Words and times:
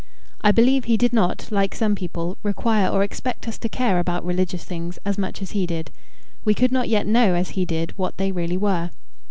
I 0.41 0.51
believe 0.51 0.85
he 0.85 0.97
did 0.97 1.13
not, 1.13 1.47
like 1.51 1.75
some 1.75 1.93
people, 1.93 2.39
require 2.41 2.89
or 2.89 3.03
expect 3.03 3.47
us 3.47 3.59
to 3.59 3.69
care 3.69 3.99
about 3.99 4.25
religious 4.25 4.63
things 4.63 4.97
as 5.05 5.19
much 5.19 5.43
as 5.43 5.51
he 5.51 5.67
did: 5.67 5.91
we 6.43 6.55
could 6.55 6.71
not 6.71 6.89
yet 6.89 7.05
know 7.05 7.35
as 7.35 7.49
he 7.49 7.65
did 7.65 7.93
what 7.99 8.17
they 8.17 8.31
really 8.31 8.57
were. 8.57 8.89